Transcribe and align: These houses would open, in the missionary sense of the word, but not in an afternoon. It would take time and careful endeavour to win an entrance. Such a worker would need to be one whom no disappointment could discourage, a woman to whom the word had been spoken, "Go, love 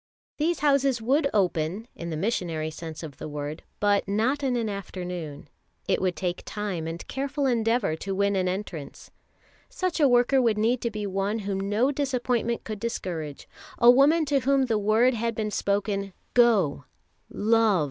These 0.37 0.61
houses 0.61 0.99
would 0.99 1.29
open, 1.31 1.87
in 1.93 2.09
the 2.09 2.17
missionary 2.17 2.71
sense 2.71 3.03
of 3.03 3.17
the 3.17 3.27
word, 3.29 3.61
but 3.79 4.07
not 4.07 4.41
in 4.41 4.55
an 4.55 4.67
afternoon. 4.67 5.47
It 5.87 6.01
would 6.01 6.15
take 6.15 6.41
time 6.43 6.87
and 6.87 7.07
careful 7.07 7.45
endeavour 7.45 7.95
to 7.97 8.15
win 8.15 8.35
an 8.35 8.47
entrance. 8.47 9.11
Such 9.69 9.99
a 9.99 10.07
worker 10.07 10.41
would 10.41 10.57
need 10.57 10.81
to 10.81 10.89
be 10.89 11.05
one 11.05 11.37
whom 11.45 11.69
no 11.69 11.91
disappointment 11.91 12.63
could 12.63 12.79
discourage, 12.79 13.47
a 13.77 13.91
woman 13.91 14.25
to 14.25 14.39
whom 14.39 14.65
the 14.65 14.79
word 14.79 15.13
had 15.13 15.35
been 15.35 15.51
spoken, 15.51 16.13
"Go, 16.33 16.85
love 17.29 17.79